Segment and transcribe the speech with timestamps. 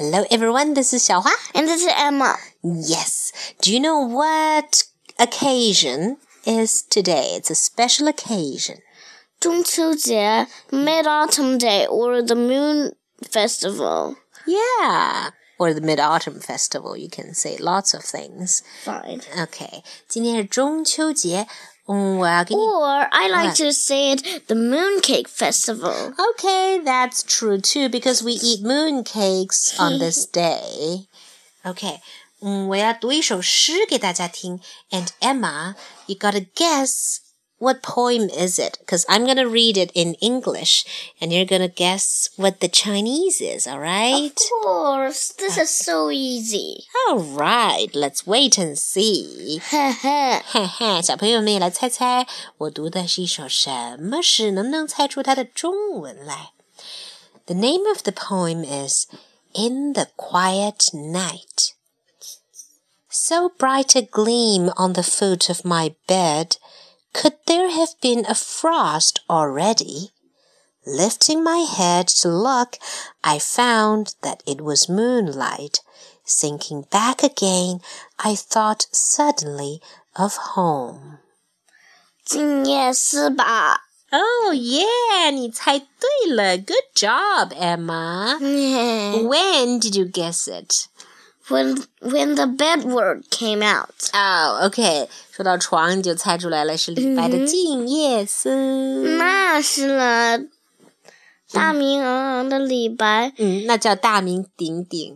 [0.00, 2.36] Hello everyone, this is 小花 And this is Emma.
[2.62, 3.32] Yes.
[3.62, 4.84] Do you know what
[5.18, 7.34] occasion is today?
[7.36, 8.82] It's a special occasion.
[9.38, 14.16] 中秋节, Mid Autumn Day, or the Moon Festival.
[14.46, 15.30] Yeah.
[15.58, 16.96] Or the Mid Autumn Festival.
[16.96, 18.62] You can say lots of things.
[18.84, 19.20] Fine.
[19.38, 19.82] Okay.
[20.08, 21.46] 今天是中秋节。
[21.90, 22.60] 嗯，我要给你。
[22.60, 23.56] Or I like What?
[23.58, 26.14] to say it the Mooncake Festival.
[26.34, 31.06] Okay, that's true too because we eat moon cakes on this day.
[31.64, 32.00] Okay.
[32.40, 34.60] 嗯，我要读一首诗给大家听。
[34.90, 35.74] And Emma,
[36.06, 37.18] you gotta guess
[37.60, 38.78] what poem is it?
[38.80, 40.84] Because I'm gonna read it in English,
[41.20, 43.66] and you're gonna guess what the Chinese is.
[43.66, 44.30] All right?
[44.30, 46.84] Of course, this is so easy.
[47.08, 47.88] All right.
[47.94, 49.60] Let's wait and see.
[49.70, 52.26] 嘿 嘿，嘿嘿，小朋友们也来猜猜，
[52.58, 54.50] 我读的是一首什么诗？
[54.50, 56.52] 能不能猜出它的中文来？
[57.46, 59.06] The name of the poem is
[59.54, 61.72] In the Quiet Night.
[63.08, 66.58] So bright a gleam on the foot of my bed, could there
[67.80, 70.10] have been a frost already?
[70.86, 72.78] Lifting my head to look,
[73.24, 75.80] I found that it was moonlight.
[76.24, 77.80] Sinking back again,
[78.18, 79.80] I thought suddenly
[80.14, 81.18] of home.
[82.24, 83.82] 静夜思吧。
[84.12, 86.56] Oh yeah, 你猜对了.
[86.56, 88.38] Good job, Emma.
[88.40, 90.88] When did you guess it?
[91.50, 94.10] when when the bed word came out.
[94.12, 95.08] Oh, okay.
[95.30, 98.50] 说到床，你就猜出来了，是李白的《静夜思》。
[99.18, 100.40] 那是了，
[101.52, 103.32] 大名昂昂的李白。
[103.36, 105.14] 嗯，那叫大名鼎鼎。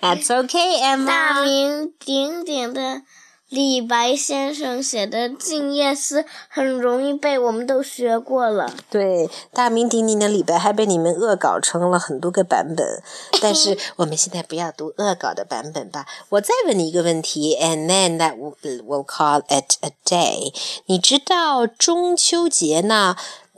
[0.00, 1.44] That's okay, 大 Emma.
[1.44, 3.02] 名鼎鼎的
[3.49, 8.73] 李白先生写的《静夜思》很容易背，我们都学过了。
[8.89, 13.01] 对，大名鼎鼎的李白还被你们恶搞成了很多个版本，
[13.41, 16.05] 但是我们现在不要读恶搞的版本吧。
[16.27, 20.53] 我再问你一个问题，and then that will will call it a day。
[20.87, 23.15] 你知道中秋节呢？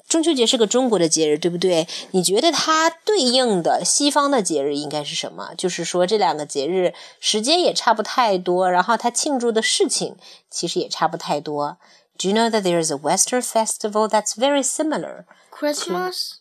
[0.09, 1.89] 中秋节是个中国的节日，对不对？
[2.11, 5.55] 你觉得它对应的西方的节日应该是什么？
[5.57, 10.17] 就是说这两个节日时间也差不太多，然后它庆祝的事情
[10.51, 11.79] 其实也差不太多。
[12.19, 15.25] Do you know that there is a Western festival that's very similar?
[15.51, 16.35] Christmas，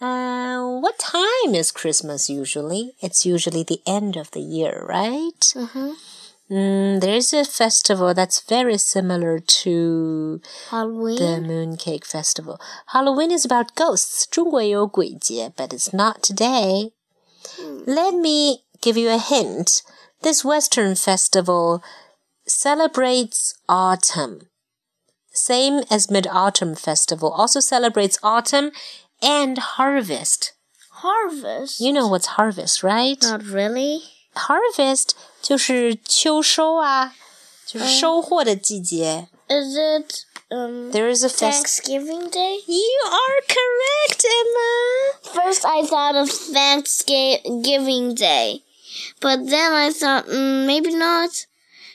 [0.00, 2.94] Uh, what time is Christmas usually?
[3.00, 5.32] It's usually the end of the year, right?
[5.56, 5.96] 嗯
[6.52, 12.58] 哼 Mm, there's a festival that's very similar to the ，Halloween， Mooncake Festival.
[12.86, 14.24] Halloween is about ghosts.
[14.30, 16.92] 中国也有鬼节, but it's not today.
[17.86, 19.82] Let me give you a hint.
[20.22, 21.82] This Western festival
[22.46, 24.48] celebrates autumn.
[25.30, 28.72] Same as Mid Autumn Festival, also celebrates autumn
[29.20, 30.54] and harvest.
[31.02, 31.78] Harvest。
[31.78, 33.22] You know what's harvest, right?
[33.22, 34.00] Not really。
[34.34, 35.10] Harvest
[35.42, 37.14] 就是秋收啊，
[37.66, 39.28] 就是收获的季节。
[39.48, 41.64] Is it um There is a fest.
[41.64, 42.60] Thanksgiving Day?
[42.66, 45.42] You are correct, Emma.
[45.42, 48.62] First, I thought of Thanksgiving Day,
[49.20, 51.30] but then I thought mm, maybe not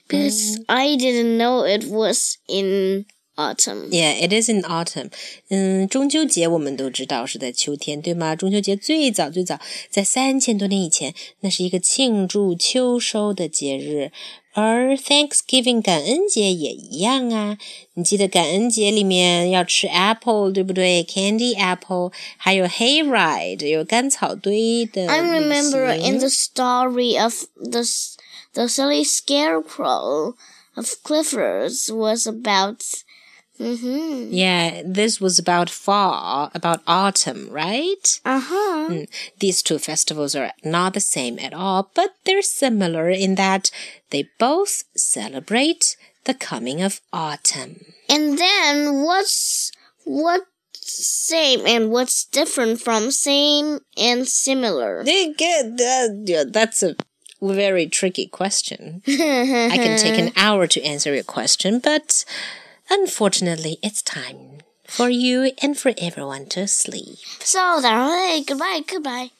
[0.07, 3.05] because I didn't know it was in
[3.37, 3.89] autumn.
[3.89, 5.09] Yeah, it is in autumn.
[5.49, 8.35] 嗯，中秋节我们都知道是在秋天，对吗？
[8.35, 9.59] 中秋节最早最早
[9.89, 14.11] 在三千多年以前，那是一个庆祝秋收的节日。
[14.55, 17.57] 而 Thanksgiving 感恩节也一样啊，
[17.95, 21.03] 你记得感恩节里面要吃 apple 对不对？
[21.03, 28.15] Candy apple，还有 hayride 有甘草堆的 I remember 旅行 in the story of the s-
[28.53, 30.35] the silly scarecrow
[30.75, 32.77] of Clifford's was about.
[33.58, 34.32] Mm-hmm.
[34.32, 38.20] Yeah, this was about fall, about autumn, right?
[38.24, 38.88] Uh huh.
[38.90, 39.08] Mm,
[39.38, 43.70] These two festivals are not the same at all, but they're similar in that
[44.10, 47.84] they both celebrate the coming of autumn.
[48.08, 49.72] And then what's
[50.04, 50.44] what's
[50.80, 55.04] same and what's different from same and similar?
[55.04, 56.96] They get that- yeah, That's a
[57.42, 59.02] very tricky question.
[59.06, 62.24] I can take an hour to answer your question, but
[62.90, 67.18] unfortunately, it's time for you and for everyone to sleep.
[67.40, 69.30] So hey, goodbye, goodbye.